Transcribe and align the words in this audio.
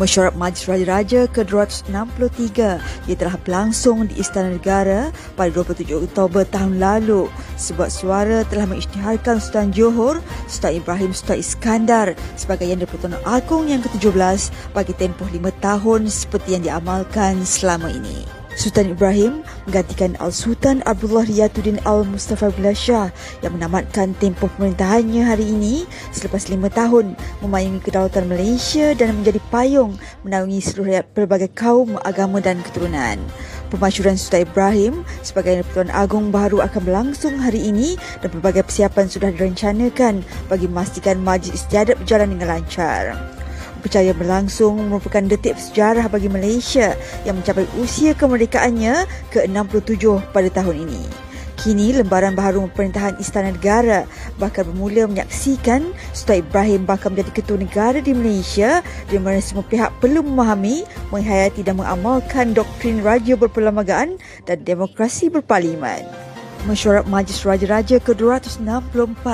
Mesyuarat 0.00 0.32
Majlis 0.32 0.64
Raja-Raja 0.64 1.28
ke-263 1.28 2.56
yang 3.04 3.18
telah 3.20 3.36
berlangsung 3.44 4.08
di 4.08 4.16
Istana 4.16 4.56
Negara 4.56 5.12
pada 5.36 5.52
27 5.52 5.92
Oktober 5.92 6.48
tahun 6.48 6.80
lalu. 6.80 7.28
Sebuah 7.60 7.92
suara 7.92 8.40
telah 8.48 8.64
mengisytiharkan 8.64 9.36
Sultan 9.36 9.68
Johor, 9.76 10.24
Sultan 10.48 10.80
Ibrahim 10.80 11.12
Sultan 11.12 11.44
Iskandar 11.44 12.08
sebagai 12.40 12.64
Yang 12.64 12.88
di-Pertuan 12.88 13.20
Agong 13.28 13.68
yang 13.68 13.84
ke-17 13.84 14.72
bagi 14.72 14.96
tempoh 14.96 15.28
lima 15.28 15.52
tahun 15.60 16.08
seperti 16.08 16.56
yang 16.56 16.64
diamalkan 16.64 17.44
selama 17.44 17.92
ini. 17.92 18.39
Sultan 18.60 18.92
Ibrahim 18.92 19.40
menggantikan 19.64 20.20
Al-Sultan 20.20 20.84
Abdullah 20.84 21.24
Riyatuddin 21.24 21.80
Al-Mustafa 21.88 22.52
Billah 22.52 22.76
Shah 22.76 23.08
yang 23.40 23.56
menamatkan 23.56 24.12
tempoh 24.20 24.52
pemerintahannya 24.52 25.24
hari 25.24 25.48
ini 25.48 25.88
selepas 26.12 26.52
lima 26.52 26.68
tahun 26.68 27.16
memayangi 27.40 27.80
kedaulatan 27.80 28.28
Malaysia 28.28 28.92
dan 28.92 29.16
menjadi 29.16 29.40
payung 29.48 29.96
menaungi 30.28 30.60
seluruh 30.60 30.92
rakyat 30.92 31.06
pelbagai 31.16 31.50
kaum, 31.56 31.96
agama 32.04 32.44
dan 32.44 32.60
keturunan. 32.60 33.16
Pemasyuran 33.72 34.20
Sultan 34.20 34.44
Ibrahim 34.44 34.94
sebagai 35.24 35.64
Pertuan 35.64 35.88
Agong 35.96 36.28
baru 36.28 36.60
akan 36.60 36.84
berlangsung 36.84 37.40
hari 37.40 37.64
ini 37.64 37.96
dan 38.20 38.28
pelbagai 38.28 38.68
persiapan 38.68 39.08
sudah 39.08 39.32
direncanakan 39.32 40.20
bagi 40.52 40.68
memastikan 40.68 41.16
majlis 41.16 41.64
istiadat 41.64 41.96
berjalan 41.96 42.36
dengan 42.36 42.60
lancar 42.60 43.16
percaya 43.80 44.12
berlangsung 44.12 44.78
merupakan 44.92 45.24
detik 45.24 45.56
sejarah 45.56 46.06
bagi 46.06 46.28
Malaysia 46.28 46.94
yang 47.24 47.40
mencapai 47.40 47.66
usia 47.80 48.14
kemerdekaannya 48.14 49.08
ke-67 49.32 50.04
pada 50.30 50.48
tahun 50.52 50.86
ini. 50.86 51.30
Kini, 51.60 51.92
lembaran 51.92 52.32
baharu 52.32 52.72
pemerintahan 52.72 53.20
Istana 53.20 53.52
Negara 53.52 54.08
bakal 54.40 54.64
bermula 54.64 55.04
menyaksikan 55.04 55.92
Sultan 56.16 56.40
Ibrahim 56.40 56.88
bakal 56.88 57.12
menjadi 57.12 57.36
ketua 57.36 57.60
negara 57.60 58.00
di 58.00 58.16
Malaysia 58.16 58.80
di 59.12 59.20
mana 59.20 59.44
semua 59.44 59.68
pihak 59.68 59.92
perlu 60.00 60.24
memahami, 60.24 60.88
menghayati 61.12 61.60
dan 61.60 61.76
mengamalkan 61.76 62.56
doktrin 62.56 63.04
Raja 63.04 63.36
Berperlembagaan 63.36 64.16
dan 64.48 64.64
Demokrasi 64.64 65.28
Berparlimen. 65.28 66.29
Mesyuarat 66.68 67.08
Majlis 67.08 67.40
Raja-Raja 67.48 67.96
ke-264 68.04 69.26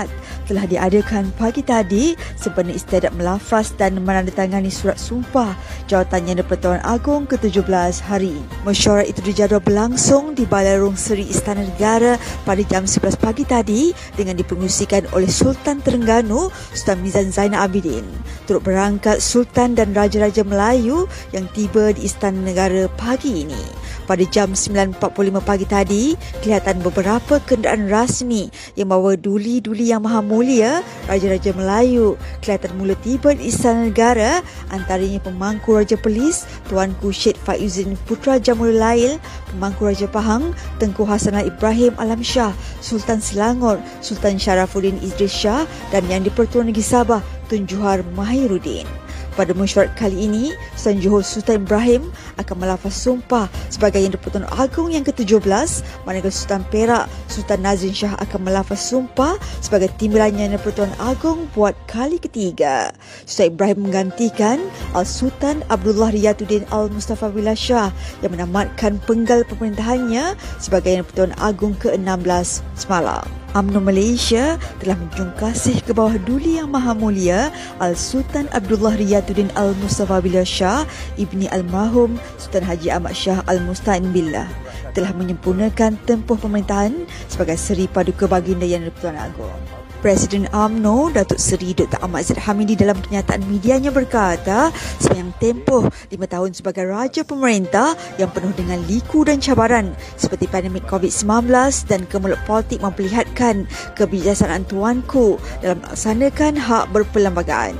telah 0.46 0.64
diadakan 0.70 1.34
pagi 1.34 1.58
tadi 1.58 2.14
sempena 2.38 2.70
istiadat 2.70 3.10
melafaz 3.18 3.74
dan 3.74 3.98
menandatangani 3.98 4.70
surat 4.70 4.94
sumpah 4.94 5.58
jawatannya 5.90 6.38
di-Pertuan 6.38 6.78
Agong 6.86 7.26
ke-17 7.26 8.06
hari. 8.06 8.38
Mesyuarat 8.62 9.10
itu 9.10 9.18
dijadual 9.26 9.58
berlangsung 9.58 10.38
di 10.38 10.46
Balai 10.46 10.78
Rung 10.78 10.94
Seri 10.94 11.26
Istana 11.26 11.66
Negara 11.66 12.14
pada 12.46 12.62
jam 12.62 12.86
11 12.86 13.18
pagi 13.18 13.42
tadi 13.42 13.90
dengan 14.14 14.38
dipengusikan 14.38 15.10
oleh 15.10 15.26
Sultan 15.26 15.82
Terengganu 15.82 16.54
Sultan 16.78 17.02
Mizan 17.02 17.34
Zainal 17.34 17.66
Abidin. 17.66 18.06
Turut 18.46 18.62
berangkat 18.62 19.18
Sultan 19.18 19.74
dan 19.74 19.90
Raja-Raja 19.90 20.46
Melayu 20.46 21.10
yang 21.34 21.50
tiba 21.50 21.90
di 21.90 22.06
Istana 22.06 22.38
Negara 22.38 22.86
pagi 22.94 23.42
ini. 23.42 23.85
Pada 24.06 24.22
jam 24.30 24.54
9.45 24.54 25.02
pagi 25.42 25.66
tadi, 25.66 26.04
kelihatan 26.38 26.78
beberapa 26.78 27.42
kenderaan 27.42 27.90
rasmi 27.90 28.48
yang 28.78 28.94
bawa 28.94 29.18
duli-duli 29.18 29.90
yang 29.90 30.06
maha 30.06 30.22
mulia 30.22 30.86
Raja-Raja 31.10 31.50
Melayu 31.58 32.14
kelihatan 32.38 32.78
mula 32.78 32.94
tiba 33.02 33.34
di 33.34 33.50
Istana 33.50 33.90
Negara 33.90 34.40
antaranya 34.70 35.18
pemangku 35.18 35.74
Raja 35.74 35.98
Pelis 35.98 36.46
Tuanku 36.70 37.10
Syed 37.10 37.34
Faizin 37.42 37.98
Putra 38.06 38.38
Jamul 38.38 38.78
Lail, 38.78 39.18
pemangku 39.50 39.90
Raja 39.90 40.06
Pahang 40.06 40.54
Tengku 40.78 41.02
Hasan 41.02 41.34
Ibrahim 41.42 41.94
Alam 41.98 42.22
Shah, 42.22 42.54
Sultan 42.78 43.18
Selangor 43.18 43.82
Sultan 43.98 44.38
Sharafuddin 44.38 45.02
Idris 45.02 45.34
Shah 45.34 45.66
dan 45.90 46.06
Yang 46.06 46.30
di-Pertuan 46.30 46.70
Negeri 46.70 46.86
Sabah 46.86 47.20
Tun 47.50 47.66
Juhar 47.66 48.02
Mahiruddin. 48.14 49.05
Pada 49.36 49.52
mesyuarat 49.52 49.92
kali 50.00 50.24
ini, 50.24 50.56
Sultan 50.80 50.96
Johor 51.04 51.20
Sultan 51.20 51.60
Ibrahim 51.60 52.08
akan 52.40 52.56
melafaz 52.56 52.96
sumpah 52.96 53.52
sebagai 53.68 54.00
Yang 54.00 54.16
di-Pertuan 54.16 54.48
Agong 54.56 54.88
yang 54.96 55.04
ke-17 55.04 55.84
manakala 56.08 56.32
Sultan 56.32 56.64
Perak 56.72 57.04
Sultan 57.28 57.60
Nazrin 57.60 57.92
Shah 57.92 58.16
akan 58.16 58.48
melafaz 58.48 58.80
sumpah 58.80 59.36
sebagai 59.60 59.92
timbalan 60.00 60.40
Yang 60.40 60.56
di-Pertuan 60.56 60.92
Agong 60.96 61.52
buat 61.52 61.76
kali 61.84 62.16
ketiga. 62.16 62.96
Sultan 63.28 63.52
Ibrahim 63.52 63.78
menggantikan 63.84 64.56
Al-Sultan 64.96 65.60
Abdullah 65.68 66.16
Riyatuddin 66.16 66.64
Al-Mustafa 66.72 67.28
Billah 67.28 67.52
Shah 67.52 67.92
yang 68.24 68.32
menamatkan 68.32 68.96
penggal 69.04 69.44
pemerintahannya 69.52 70.32
sebagai 70.56 70.96
Yang 70.96 71.12
di-Pertuan 71.12 71.36
Agong 71.36 71.76
ke-16 71.76 72.64
semalam. 72.72 73.45
UMNO 73.54 73.84
Malaysia 73.84 74.58
telah 74.82 74.98
menjunjung 74.98 75.36
kasih 75.38 75.78
ke 75.84 75.92
bawah 75.94 76.18
duli 76.26 76.58
yang 76.58 76.72
maha 76.72 76.96
mulia 76.96 77.54
Al-Sultan 77.78 78.50
Abdullah 78.50 78.98
Riyatuddin 78.98 79.52
Al-Mustafa 79.54 80.18
Shah 80.42 80.88
Ibni 81.20 81.46
Al-Mahum 81.52 82.18
Sultan 82.40 82.64
Haji 82.66 82.88
Ahmad 82.90 83.14
Shah 83.14 83.44
Al-Mustain 83.46 84.10
Billah 84.10 84.48
telah 84.96 85.12
menyempurnakan 85.12 86.00
tempoh 86.08 86.40
pemerintahan 86.40 87.04
sebagai 87.28 87.60
Seri 87.60 87.84
Paduka 87.84 88.24
Baginda 88.24 88.64
Yang 88.64 88.88
di-Pertuan 88.88 89.20
Agong. 89.20 89.75
Presiden 90.06 90.46
AMNO 90.54 91.18
Datuk 91.18 91.34
Seri 91.34 91.74
Dr. 91.74 91.98
Ahmad 91.98 92.22
Zaid 92.22 92.38
Hamidi 92.38 92.78
dalam 92.78 92.94
kenyataan 92.94 93.42
medianya 93.50 93.90
berkata 93.90 94.70
sepanjang 95.02 95.34
tempoh 95.42 95.82
lima 96.14 96.30
tahun 96.30 96.54
sebagai 96.54 96.86
Raja 96.86 97.26
Pemerintah 97.26 97.98
yang 98.14 98.30
penuh 98.30 98.54
dengan 98.54 98.78
liku 98.86 99.26
dan 99.26 99.42
cabaran 99.42 99.98
seperti 100.14 100.46
pandemik 100.46 100.86
COVID-19 100.86 101.50
dan 101.90 102.06
kemelut 102.06 102.38
politik 102.46 102.86
memperlihatkan 102.86 103.66
kebijaksanaan 103.98 104.62
tuanku 104.70 105.42
dalam 105.58 105.82
melaksanakan 105.82 106.54
hak 106.54 106.86
berperlembagaan. 106.94 107.74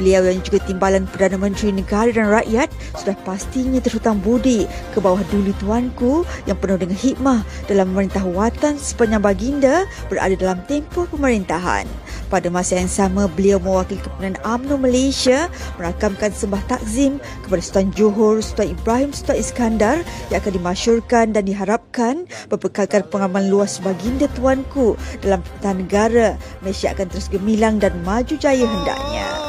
Beliau 0.00 0.24
yang 0.24 0.40
juga 0.40 0.64
timbalan 0.64 1.04
Perdana 1.04 1.36
Menteri 1.36 1.76
Negara 1.76 2.08
dan 2.08 2.32
Rakyat 2.32 2.72
sudah 2.96 3.16
pastinya 3.28 3.84
terhutang 3.84 4.16
budi 4.24 4.64
ke 4.96 4.98
bawah 5.04 5.20
duli 5.28 5.52
tuanku 5.60 6.24
yang 6.48 6.56
penuh 6.56 6.80
dengan 6.80 6.96
hikmah 6.96 7.44
dalam 7.68 7.92
memerintah 7.92 8.24
watan 8.24 8.80
sepanjang 8.80 9.20
baginda 9.20 9.84
berada 10.08 10.32
dalam 10.40 10.64
tempoh 10.64 11.04
pemerintah 11.12 11.65
pemerintahan. 11.66 11.86
Pada 12.26 12.48
masa 12.50 12.78
yang 12.78 12.90
sama, 12.90 13.30
beliau 13.30 13.62
mewakili 13.62 14.02
kepimpinan 14.02 14.38
UMNO 14.42 14.76
Malaysia 14.82 15.46
merakamkan 15.78 16.34
sembah 16.34 16.62
takzim 16.66 17.22
kepada 17.46 17.62
Sultan 17.62 17.88
Johor, 17.94 18.42
Sultan 18.42 18.74
Ibrahim 18.74 19.10
Sultan 19.14 19.38
Iskandar 19.38 19.96
yang 20.30 20.38
akan 20.42 20.52
dimasyurkan 20.58 21.24
dan 21.34 21.42
diharapkan 21.46 22.26
berbekalkan 22.50 23.06
pengalaman 23.10 23.46
luas 23.46 23.78
baginda 23.78 24.26
tuanku 24.34 24.98
dalam 25.22 25.42
pemerintahan 25.42 25.78
negara, 25.78 26.28
Malaysia 26.62 26.90
akan 26.94 27.06
terus 27.10 27.30
gemilang 27.30 27.78
dan 27.78 27.94
maju 28.02 28.34
jaya 28.38 28.66
hendaknya. 28.66 29.45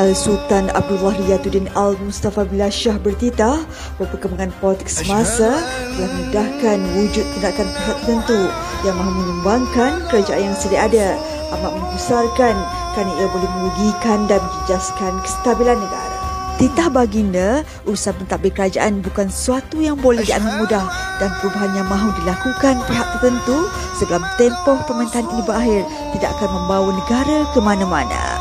Al-Sultan 0.00 0.72
Abdullah 0.72 1.12
Riyatuddin 1.20 1.68
Al-Mustafa 1.76 2.48
Billah 2.48 2.72
Shah 2.72 2.96
bertitah 2.96 3.60
bahawa 4.00 4.08
perkembangan 4.08 4.50
politik 4.56 4.88
semasa 4.88 5.60
telah 5.92 6.08
memudahkan 6.08 6.78
wujud 6.96 7.26
tindakan 7.36 7.68
pihak 7.68 7.96
tertentu 8.00 8.40
yang 8.88 8.96
mahu 8.96 9.12
menyumbangkan 9.20 10.00
kerajaan 10.08 10.48
yang 10.48 10.56
sedia 10.56 10.88
ada 10.88 11.06
amat 11.52 11.72
membesarkan 11.76 12.54
kerana 12.96 13.12
ia 13.20 13.26
boleh 13.28 13.50
merugikan 13.52 14.18
dan 14.24 14.40
menjejaskan 14.40 15.12
kestabilan 15.20 15.76
negara. 15.76 16.16
Titah 16.60 16.88
baginda, 16.92 17.48
urusan 17.88 18.14
pentadbir 18.22 18.52
kerajaan 18.52 19.02
bukan 19.04 19.28
sesuatu 19.28 19.80
yang 19.80 19.98
boleh 19.98 20.24
diambil 20.24 20.62
mudah 20.62 20.84
dan 21.20 21.28
perubahan 21.40 21.72
yang 21.74 21.88
mahu 21.88 22.08
dilakukan 22.22 22.80
pihak 22.86 23.08
tertentu 23.18 23.68
sebelum 24.00 24.22
tempoh 24.40 24.78
pemerintahan 24.88 25.26
ini 25.26 25.42
berakhir 25.44 25.82
tidak 26.16 26.30
akan 26.38 26.50
membawa 26.52 26.88
negara 26.96 27.38
ke 27.50 27.58
mana-mana. 27.58 28.31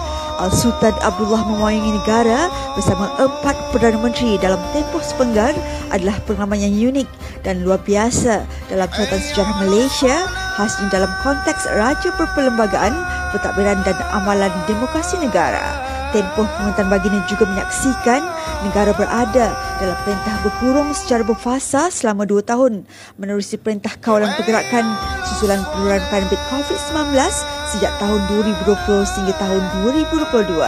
Al-Sultan 0.41 0.97
Abdullah 1.05 1.45
mewayangi 1.45 2.01
negara 2.01 2.49
bersama 2.73 3.13
empat 3.21 3.53
Perdana 3.69 4.01
Menteri 4.01 4.41
dalam 4.41 4.57
tempoh 4.73 4.99
sepenggar 5.05 5.53
adalah 5.93 6.17
pengalaman 6.25 6.57
yang 6.65 6.73
unik 6.89 7.05
dan 7.45 7.61
luar 7.61 7.77
biasa 7.85 8.41
dalam 8.65 8.89
catatan 8.89 9.21
sejarah 9.21 9.55
Malaysia 9.61 10.15
khasnya 10.57 10.89
dalam 10.89 11.11
konteks 11.21 11.69
Raja 11.77 12.09
Perperlembagaan, 12.17 12.93
Pentadbiran 13.31 13.85
dan 13.85 13.97
Amalan 14.11 14.51
Demokrasi 14.65 15.21
Negara. 15.21 16.00
Tempoh 16.11 16.43
pemerintahan 16.43 16.91
baginda 16.91 17.23
juga 17.31 17.47
menyaksikan 17.47 18.19
negara 18.67 18.91
berada 18.91 19.55
dalam 19.79 19.97
perintah 20.03 20.35
berkurung 20.43 20.91
secara 20.91 21.23
berfasa 21.23 21.87
selama 21.87 22.27
dua 22.27 22.43
tahun 22.43 22.83
menerusi 23.15 23.55
perintah 23.55 23.95
kawalan 23.95 24.27
pergerakan 24.35 24.91
susulan 25.23 25.63
penularan 25.71 26.03
pandemik 26.11 26.35
COVID-19 26.51 27.15
sejak 27.71 27.95
tahun 27.95 28.19
2020 28.27 29.07
sehingga 29.07 29.33
tahun 29.39 29.63
2022. 29.87 30.59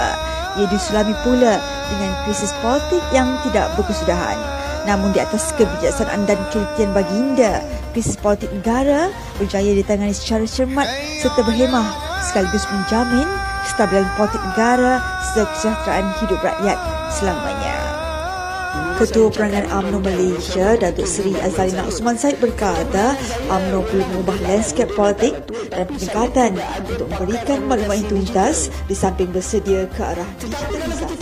Ia 0.53 0.67
disulami 0.71 1.13
pula 1.27 1.59
dengan 1.91 2.11
krisis 2.23 2.55
politik 2.63 3.03
yang 3.11 3.35
tidak 3.43 3.67
berkesudahan. 3.75 4.39
Namun 4.87 5.11
di 5.11 5.19
atas 5.19 5.51
kebijaksanaan 5.59 6.23
dan 6.23 6.39
kelitian 6.55 6.95
baginda, 6.95 7.59
krisis 7.91 8.15
politik 8.15 8.47
negara 8.55 9.11
berjaya 9.35 9.75
ditangani 9.75 10.15
secara 10.15 10.47
cermat 10.47 10.87
serta 11.19 11.43
berhemah 11.43 11.87
sekaligus 12.23 12.63
menjamin 12.71 13.27
kestabilan 13.63 14.07
politik 14.19 14.43
negara 14.53 14.99
serta 15.33 15.49
kesejahteraan 15.55 16.07
hidup 16.21 16.39
rakyat 16.43 16.77
selamanya. 17.09 17.75
Ketua 18.93 19.33
Perangan 19.33 19.65
UMNO 19.73 20.05
Malaysia, 20.05 20.77
Datuk 20.77 21.09
Seri 21.09 21.33
Azalina 21.41 21.81
Usman 21.89 22.13
Said 22.13 22.37
berkata, 22.37 23.17
UMNO 23.49 23.81
perlu 23.89 24.05
mengubah 24.13 24.37
landscape 24.45 24.93
politik 24.93 25.33
dan 25.73 25.89
peningkatan 25.89 26.51
untuk 26.85 27.09
memberikan 27.09 27.65
maklumat 27.65 28.05
yang 28.05 28.09
tuntas 28.13 28.69
di 28.85 28.93
samping 28.93 29.33
bersedia 29.33 29.89
ke 29.89 30.01
arah 30.05 30.29
digitalisasi. 30.37 31.12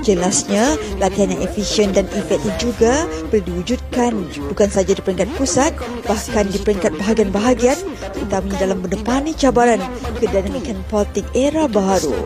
Jelasnya, 0.00 0.80
latihan 0.96 1.36
yang 1.36 1.42
efisien 1.44 1.88
dan 1.92 2.08
efektif 2.16 2.52
juga 2.56 3.04
perlu 3.28 3.44
diwujudkan 3.44 4.12
bukan 4.48 4.68
sahaja 4.72 4.96
di 4.96 5.02
peringkat 5.04 5.28
pusat, 5.36 5.72
bahkan 6.08 6.48
di 6.48 6.58
peringkat 6.60 6.96
bahagian-bahagian 6.96 7.76
terutamanya 8.16 8.56
dalam 8.56 8.78
mendepani 8.80 9.36
cabaran 9.36 9.80
kedinamikan 10.16 10.80
politik 10.88 11.28
era 11.36 11.68
baharu. 11.68 12.16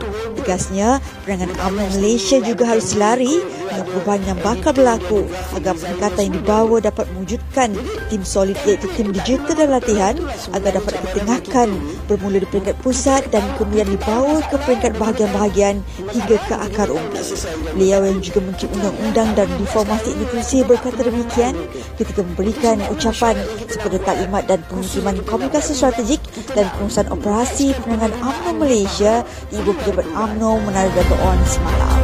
Tegasnya, 0.45 1.01
perangan 1.25 1.57
UMNO 1.57 1.97
Malaysia 1.97 2.37
juga 2.45 2.77
harus 2.77 2.93
lari 3.01 3.41
dengan 3.65 3.89
perubahan 3.89 4.23
yang 4.29 4.39
bakal 4.45 4.77
berlaku 4.77 5.25
agar 5.57 5.73
peningkatan 5.73 6.21
yang 6.21 6.37
dibawa 6.37 6.77
dapat 6.85 7.09
mewujudkan 7.17 7.73
tim 8.13 8.23
solid 8.29 8.61
iaitu 8.69 8.85
tim 8.93 9.09
digital 9.09 9.57
dan 9.57 9.73
latihan 9.73 10.15
agar 10.53 10.77
dapat 10.77 11.01
ditengahkan 11.01 11.69
bermula 12.05 12.45
di 12.45 12.49
peringkat 12.53 12.77
pusat 12.85 13.25
dan 13.33 13.41
kemudian 13.57 13.89
dibawa 13.89 14.45
ke 14.53 14.57
peringkat 14.69 14.93
bahagian-bahagian 15.01 15.81
hingga 16.13 16.37
ke 16.45 16.55
akar 16.61 16.93
umbi. 16.93 17.25
Beliau 17.73 18.05
yang 18.05 18.21
juga 18.21 18.45
Menteri 18.45 18.69
Undang-Undang 18.69 19.29
dan 19.41 19.49
Reformasi 19.65 20.11
Inklusif 20.13 20.69
berkata 20.69 21.01
demikian 21.09 21.57
ketika 21.97 22.21
memberikan 22.21 22.77
ucapan 22.93 23.41
sepada 23.73 23.97
taklimat 23.97 24.45
dan 24.45 24.61
pemukiman 24.69 25.17
komunikasi 25.25 25.73
strategik 25.73 26.21
dan 26.53 26.69
pengurusan 26.77 27.09
operasi 27.09 27.73
penanganan 27.81 28.13
UMNO 28.21 28.53
Malaysia 28.61 29.25
di 29.49 29.57
Ibu 29.57 29.73
Pejabat 29.81 30.05
UMNO 30.13 30.34
Menara 30.35 30.91
Dato' 30.91 31.15
On 31.23 31.39
semalam. 31.47 32.04